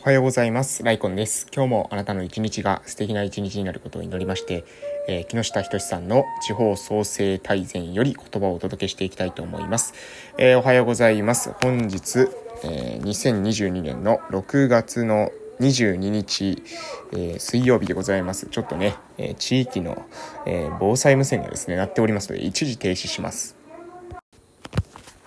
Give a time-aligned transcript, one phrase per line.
[0.00, 0.84] おはようございます。
[0.84, 1.48] ライコンです。
[1.52, 4.64] 今日もあなたの一日が素敵な一日になることを祈りまして、
[5.08, 9.94] えー、木下仁さんの地方創生大全より言葉をお届けしていきたいと思います。
[10.38, 11.52] えー、おはようございます。
[11.62, 12.28] 本日、
[12.62, 16.62] えー、2022年の6月の22日、
[17.12, 18.46] えー、水曜日でございます。
[18.46, 20.06] ちょっとね、えー、地域の、
[20.46, 23.56] えー、防災無線がですね、鳴っておりますので、一時停止します。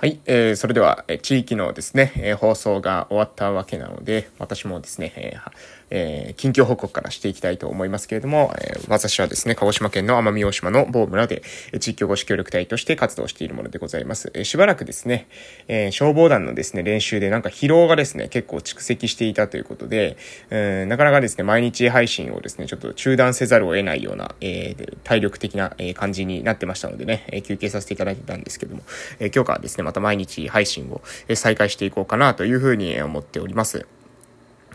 [0.02, 5.52] はい、えー、それでは、え地域のですね、え、放送が終わったわけなので、私もですね、えー
[5.92, 14.32] えー、近況報告からしていきたいと思いますけれども、えー、私はですね、鹿児島県の奄美大島の某村で、え、地域保護協力隊として活動しているものでございます。
[14.34, 15.28] えー、しばらくですね、
[15.68, 20.18] え、消防団のですね、練習でなんか疲労がですね、結構蓄積していたということで、
[20.50, 28.84] えー、なかなかですね、毎日配信をですね、ちょっと中断せざるを得ないような、え、体力的な、え感じになってましたのでね、え休憩させていただいてたんですけども、
[29.20, 31.02] え今日からですね、また毎日配信を
[31.34, 33.86] 再開していこうかなというふうに思っております。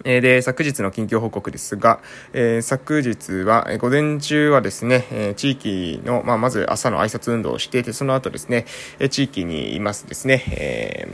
[0.05, 2.01] えで、昨日の近況報告ですが、
[2.33, 8.67] えー、昨日は、え午前中はですね、えー、地域の、まあ、まず朝の挨拶運動をして、いて、その後ですね、
[8.99, 11.09] え地域にいますですね、え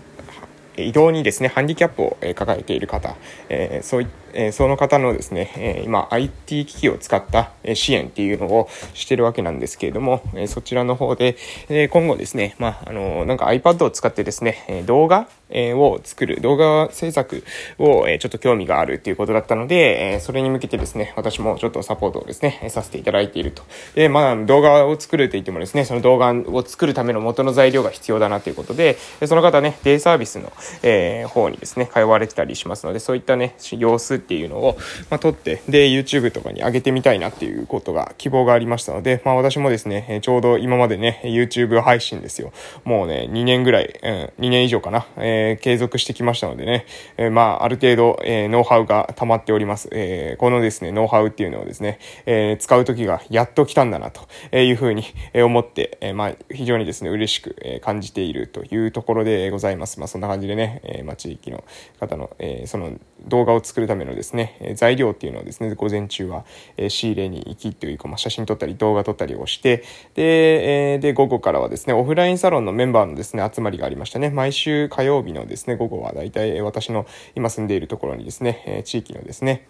[0.77, 3.17] ー、移動にですね、ハンディキャップを抱えている方、
[3.49, 11.37] えそういった、その方のですね、え今 IT 機器を使った支援っていうのをしてるわけなんですけれども、えそちらの方で、
[11.69, 17.45] え今後ですね、まあ、あの、なんか iPad を使ってですね、動画を作る、動画制作
[17.79, 23.63] をちょっと興味があるっていうことだったので、それに向けてですね、私もちょっとサポートをですね、させていただいていると。
[23.95, 28.97] で、まあ、動画を作ると言ってもですね、その動画を作るための元の材料が必要だなということで、
[29.27, 30.53] その方ね、デイサービスの、
[30.83, 34.79] え、方にですね、通われてたりしますので、そういったね、様子っていうのを、
[35.11, 42.53] まあ、撮って、で、YouTube とかに上げてみたいなっていうことが、希望がありましたので、まあ、私もですね、ちょうど今までね、YouTube 配信ですよ。
[42.85, 49.89] もうね、2年ぐらい、うん、2年以上かな、えー、継続してきましたのでね、えー、まあ、ある程度、えー、ノウハウが溜まっております。
[49.93, 59.99] えー、このですね、ノウハウっていうのをですね、えー、使う時がやっと来たんだな、というふうに思って、えー、まあ、非常にですね、嬉しく感じているというところでございます。
[59.99, 61.65] まあ、そんな感じでね、えー、まあ、地域の
[62.01, 62.93] 方の、えー、その
[63.27, 66.45] 動画を作るためのですね、材料っていうのをですね、午前中は、
[66.89, 69.85] 仕入れに行きっていうか、まあ、写真撮ったり動画撮ったりをして、
[70.15, 74.31] で、で、午後からはですね、オフラインサロンのメンバーのですね、集まりがありましたね。
[74.31, 79.67] 毎週火曜日のですね、午後はだいたい私の今住んでいるところにですね、地域のですね、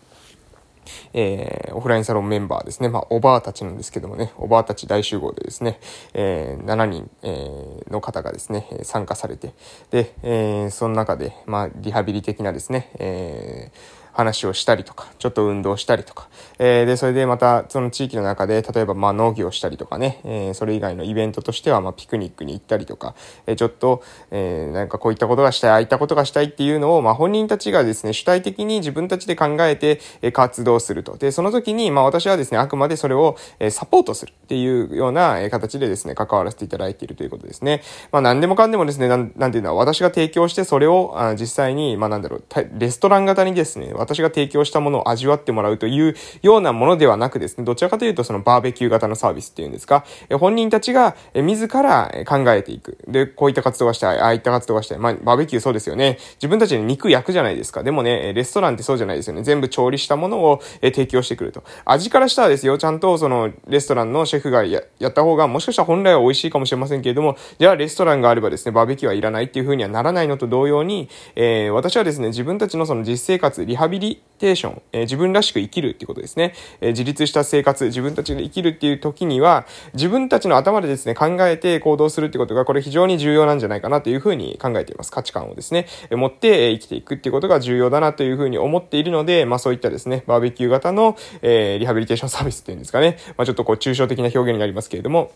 [1.13, 2.89] えー、オフラインサロンメンバーですね。
[2.89, 5.79] まあ、おばあたちなんですけどもね、おばあたち大集合でですね、
[6.15, 9.55] えー、7人、えー、の方がですね、参加されて、
[9.91, 16.29] で、えー、その中で、まあ、リハビリ的なですね、えー、話をしたりとか、ちょっと運動したりとか、
[16.59, 23.15] えー、で、それでまた、その地域の中で、例えばまあ農業したりとかね、えー、それ以外のイベントとしては、まあピクニックに行ったりとか、
[23.47, 31.17] えー、ちょっと、えー、なんかこういったことがしたい、ああいったことがしたいっていうのを、まあ本人たちがですね、主体的に自分たちで考えて、えー、活動すると。
[31.17, 37.83] で、その時に、まあ私はですね、あくまでそれを、えー、サポートするっていうような、えー、形でですね、関わらせていただいているということですね。
[38.11, 42.45] まあ何でもかんでもですね、なん、なんていうのは、私が提供して、それを、あ実際に、まあなんだろう、
[42.79, 52.99] レストラン型にですね、私が提供したものを味わってもらうというようなものではなくですね、どちらかというとそのバーベキュー型のサービスっていうんですか、え本人たちが自ら考えていく。
[53.07, 54.99] で、こういった活動がしたい、ああいった活動がしたい。
[54.99, 56.19] まあ、バーベキューそうですよね。
[56.35, 57.83] 自分たちに肉焼くじゃないですか。
[57.83, 59.43] でもね、レストランってそうじゃないですよね。
[59.43, 61.63] 全部調理したものを提供してくると。
[61.85, 76.55] 味からしたらですよ、ちゃんとそのレストランのシェフがややった方が、もしかしたら本来は美味しいかもしれませんけれども、じゃあレストランがあればですね、バーベキューはいらないっていう風にはならないのと同様に、えー、私はですね、自分たちのその実生活、リハビビリテーション、えー、自分らしく生きるっていうことですね。
[76.81, 85.13] えー、自立した生活、自分たちで生きるっていう時には、自分たちの頭でですね、考えて行動するってことが、これ非常に重要なんじゃないかなというふうに考えています。
[85.13, 93.19] 価値観をですね、えー、持って生きていくっていうことが重要だなというふうに思っているので、まあそういったですね、バーベキュー型の、え、リハビリテーションサービスっていうんですかね。
[93.37, 95.31] まあちょっとこう抽象的な表現になりますけれども、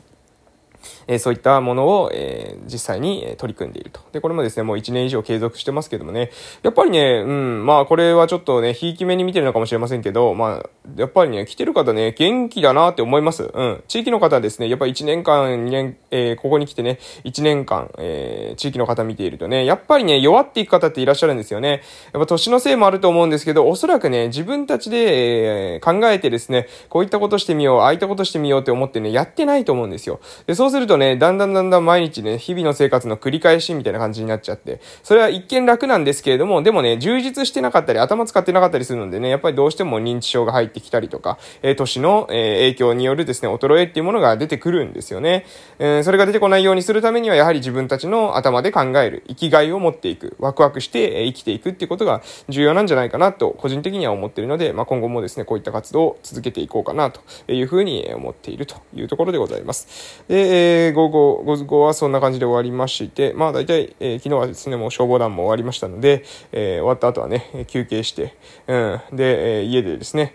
[1.09, 4.01] えそういったものを、え実際に取り組んでいると。
[4.13, 6.31] で、これもですね、もう1年以上継続してますけどもね、
[6.63, 13.51] やっぱりね、うん、まあこれはちょっとね、ひいき目に見てるのかもしれませんけど、まあ、やっぱりね、来てる方ね、元気だなって思います。
[13.53, 13.83] うん。
[13.89, 21.83] 地域の方ですね、やっぱり1年間、2年、えー、ここに来てね、1年間、えー、地域の方見ているとね、やっぱりね、弱っていく方っていらっしゃるんですよね。
[22.13, 30.21] やっぱ年のせいもあると思うんですけど、おそらくね、自分たちで、えー、考えてですね、こういったことしてみよう、ああいったことしてみようって思ってね、やってないと思うんですよ。
[30.47, 45.45] で、そうするととね、だんだんだんだん毎日ね、日々の生活の繰り返しみたいな感じになっちゃって、それは一見楽なんですけれども、でもね、充実してなかったり、頭使ってなかったりするのでね、やっぱりどうしても認知症が入ってきたりとか、えー、年の、えー、影響によるですね、衰えっていうものが出てくるんですよね。
[45.79, 57.21] えー、それが出てこないようにするためには、やはり自分たちの頭で考える、生きがいを持っていく、ワクワクして、え生きていくっていうことが重要なんじゃないかなと、個人的には思ってるので、まあ、今後もですね、こういった活動を続けていこうかなと
[57.53, 60.25] いうふうに思っているというところでございます。
[60.29, 68.35] で、えー、午後、午後はそんな感じで終わりまして、まあ大体、えー、昨日はですね、もう消防団も終わりましたので、えー、終わった後はね、休憩して、
[68.67, 70.35] うん、で、え、家でですね、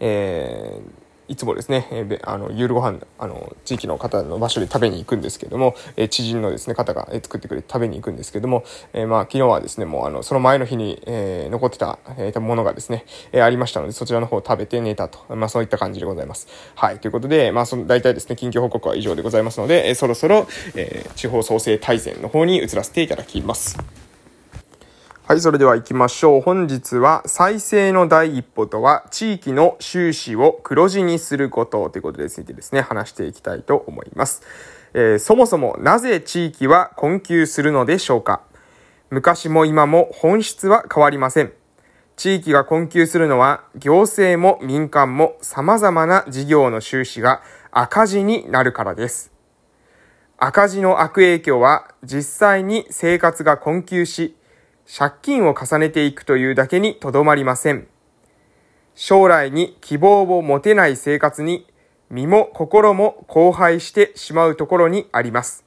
[0.00, 0.99] えー、
[1.30, 15.20] いつもですね、えー、あの、夕ご飯、あの、地域の方の場所で食べに行くんですけども、えー、知人のですね、方が作ってくれて食べに行くんですけども、えー、まあ、昨日はですね、もうあの、その前の日に、え、残ってた、えー、ものがですね、え、ありましたので、そちらの方を食べて寝たと。
[15.36, 16.48] まあ、そういった感じでございます。
[16.74, 16.98] はい。
[16.98, 23.78] ということで、まあ、その、大体ですね、近況報告は以上でございますので、え、そろそろ、え、地方創生大全の方に移らせていただきます。
[25.30, 26.40] はい、それでは行きましょう。
[26.40, 34.42] 本日は再生の第一歩とは地域の収支を黒字にすることということでついてですね、話していきたいと思います。
[34.92, 38.40] えー、そもそもなぜ地域は困窮するのでしょうか？
[39.10, 41.52] 昔も今も本質は変わりません。
[42.16, 47.40] 地域が困窮するのは行政も民間も様々な事業の収支が
[47.70, 49.30] 赤字になるからです。
[50.38, 54.34] 赤字の悪影響は実際に生活が困窮し、
[54.86, 57.86] 借金を重ねていくというだけにとどまりません。
[58.94, 61.66] 将来に希望を持てない生活に
[62.10, 65.64] 身も心も荒廃してしまうところにあります。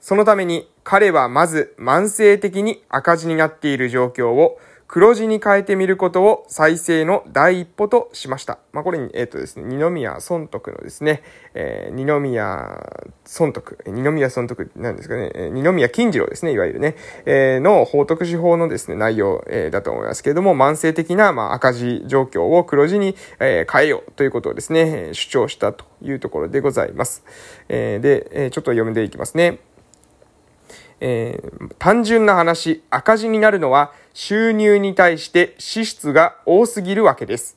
[0.00, 8.58] そのために彼はまず慢性的に赤字になっている状況を黒字に変えてみることを再生の第一歩としました。
[8.72, 16.96] まあ、これに、えっ、ー、とですね、二宮尊徳のですね、えー、二宮尊徳、二宮尊徳なんですかね、えー、二宮金次郎ですね、いわゆるね、
[17.26, 27.24] えー、の法徳司法のですね、内容、えー、だと思いますけれども、慢性的な、まあ、赤字状況を黒字に、えー、変えようということをですね、主張したというところでございます。
[27.68, 29.58] えー、で、えー、ちょっと読んでいきますね。
[31.00, 37.56] えー、単純な話、赤字になるのは収入に対して支出が多すぎるわけです。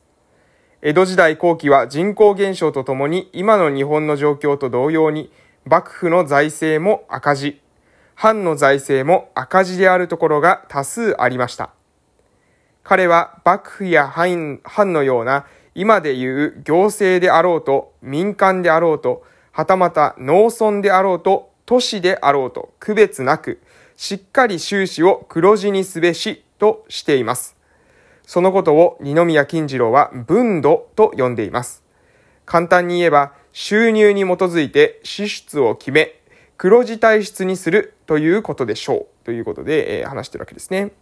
[0.82, 5.32] 江戸時代後期は人口減少とともに今の日本の状況と同様に
[5.66, 7.62] 幕府の財政も赤字、
[8.16, 11.72] 藩の財政も赤字であるところが多数ありました。
[12.84, 15.46] 彼は幕府や藩のような
[15.76, 23.62] 今でいう行政であろうと民間であろうとはたまた農村であろうと都市であろうと区別なく、
[24.02, 27.56] しっかり収支を黒字にすべしとしています。
[28.26, 31.84] そのことを二宮金次郎は分度と呼んでいます。
[32.48, 36.20] 簡単に言えば、収入に基づいて支出を決め、
[36.58, 39.24] 黒字体質にするということでしょう。
[39.24, 40.94] ということで、えー、話してるわけですね。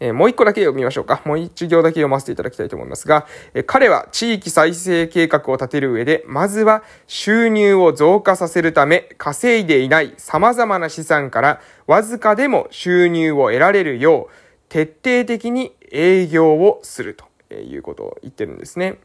[0.00, 1.22] えー、もう一個だけ読みましょうか。
[1.24, 14.32] もう一行だけ読ませていただきたいと思いますが、えー、彼は地域再生計画を立てる上で、まずは収入を増加させるため、稼いでいない様々な資産からわずかでも収入を得られるよう、
[14.68, 17.14] 徹底的に営業をする
[17.48, 18.96] ということを言ってるんですね。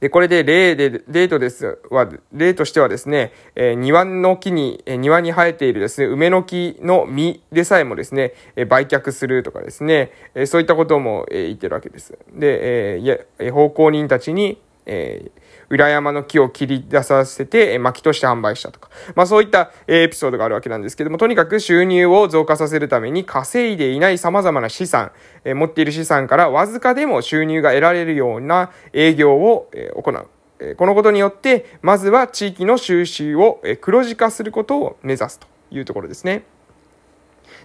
[0.00, 12.18] で、これで例で、例とですは、例としてはですね、えー、庭の木に、えー、庭に生えているですね、梅の木の実でさえもですね、えー、売却するとかですね、えー、そういったことも、えー、言ってるわけです。
[12.34, 18.90] で、えー、いや、奉公人たちに、えー、裏山の木を切り出させてえ、薪として販売したとか。
[19.14, 25.12] まあそういったえエピソードがあるわけなんですけども、とにかく収入を増加させるために稼いでいない様々な資産、
[25.44, 30.76] え持っている資産からわずかでも収入が得られるような営業を、え行う。
[30.76, 36.44] このことによって、まずは地域の収支を黒字化することを目指すというところですね。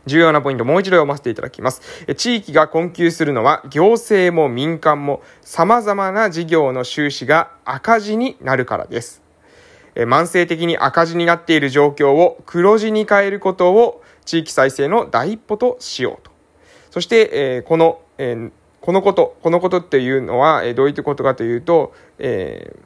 [0.08, 1.82] 重要なポイントもう一度読ませていただきます。
[2.16, 9.22] 地域が困窮するのは行政も民間も様々な事業の収支が赤字になるからです。
[9.96, 16.32] 慢性的に赤字になっている状況を黒字に変えることを地域再生の第一歩としようと。
[16.92, 22.80] そして、えこの、えこのこと、このことっていうのは、えどういったことかというと、えー、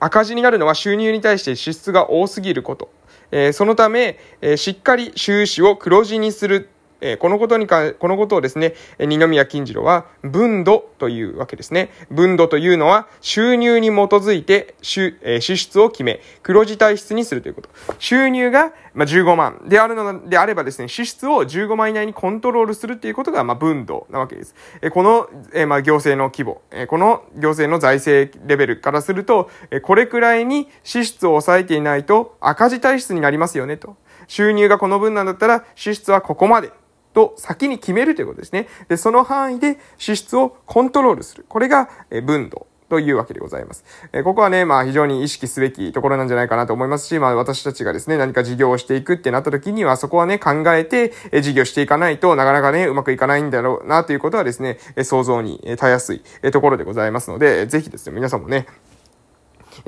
[0.00, 2.90] 赤字になるのは収入に対して支出が多すぎること。
[3.30, 6.68] えそのため、えしっかり収支を黒字にする、
[7.04, 11.90] えこのことにか、このことをですね、二宮金次郎は、分度というわけですね。
[12.10, 15.12] 分度というのは、収入に基づいて、支
[15.58, 17.68] 出を決め、黒字体質にするということ。
[17.98, 24.54] 収入が、まあ、15万であるのであればですね、支出を15万以内にコントロールするっていうことが、まあ、分度なわけです。
[24.80, 33.96] えこの、えまあ、行政の規模、えこの行政の財政レベルからすると、えこれくらいに支出を抑えていないと赤字体質になりますよねと。
[34.26, 36.70] 収入がこの分なんだったら支出はここまで。
[37.14, 38.68] と先に決めるということですね。
[38.88, 41.46] で、その範囲で支出をコントロールする。
[41.48, 43.84] これがえ分度というわけでございます。
[44.12, 58.66] えここはね、まあ非常に意識すべきところなんじゃないかなと思いますし、まあ私たちがですね、何か事業をしていくってなった時には、そこはね、考えて、え事業していかないとなかなかね、うまくいかないんだろうなということはですね、え想像にたやすいところでございますので、ぜひですね、皆さんもね、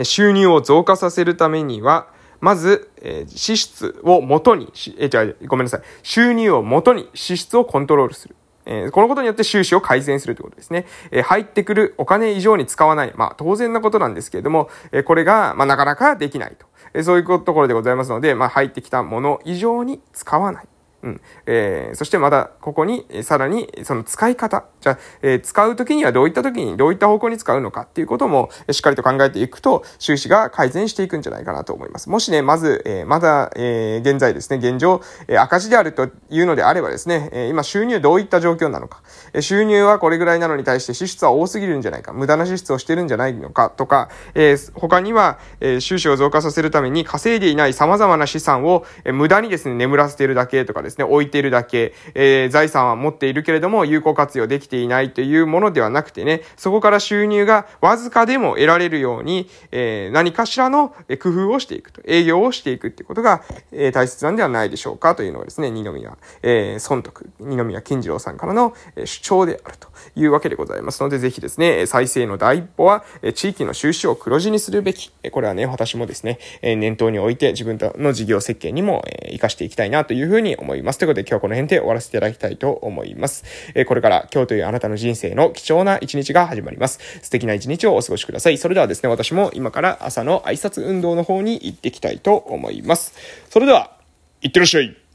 [0.02, 2.08] 収入を増加させるためには、
[2.40, 5.82] まず、えー、支出を元に、えー、じゃごめんなさい。
[6.02, 8.36] 収入を元に支出をコントロールする。
[8.66, 10.86] えー、このことによって収支を改善するということですね。
[11.10, 13.12] えー、入ってくるお金以上に使わない。
[13.16, 16.66] まあ、当然なことなんですけれども、えー、これが、まあ、なかなかできないと。
[16.92, 20.68] えそういうところでございますので、まあ、入ってきたもの以上に使わない。
[21.02, 21.20] うん。
[21.46, 24.64] えー、そしてまた、ここに、さらに、その使い方。
[24.80, 32.08] じゃあ、えー、使うときにはどういったときに、どういった方向に使うのかっていうことも、しっかりと考えていくと、収支が改善していくんじゃないかなと思います。
[32.08, 68.74] もしね、まず、えー、まだ、えー、現在ですね、現状、えー、赤字であるというのであればですね、えー、今収入どういった状況なのか、えー、収入はこれぐらいなのに対して支出は多すぎるんじゃないか、無駄な支出をしてるんじゃないのかとか、えー、他には、えー、収支を増加させるために稼いでいない様々な資産を、えー、無駄にですね、眠らせているだけとかですね、置いているだけ、えー、財産は持っているけれども有効活用できていないというものではなくてね、そこから収入がわずかでも得られるように、えー、何かしらの工夫をしていくと、営業をしていくっていうことが、えー、大切なんではないでしょうかというのがですね、二宮、えー、損得、二宮金次郎さんからの
[69.04, 75.12] 主張であるというわけでございますので、ぜひですね、再生の第一歩は、地域の収支を黒字にするべき。
[75.30, 80.75] これはね、私もですね、念頭に置いて自分の事業設計にも活かしていきたいなというふうに思います。
[80.76, 80.98] います。
[80.98, 83.44] ということで今日はこの辺で終わらせていただきたいと思います。
[83.74, 87.00] えこれから今日というあなたの人生の貴重な一日が始まります。
[87.22, 88.58] 素敵な一日をお過ごしください。
[88.58, 93.14] それではですね、私も今から朝の挨拶運動の方に行ってきたいと思います。
[93.50, 93.96] それでは、
[94.42, 95.05] いってらっしゃい